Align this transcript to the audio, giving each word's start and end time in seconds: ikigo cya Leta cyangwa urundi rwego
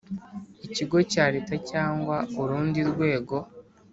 ikigo 0.65 0.97
cya 1.11 1.25
Leta 1.33 1.55
cyangwa 1.69 2.15
urundi 2.41 2.79
rwego 2.91 3.35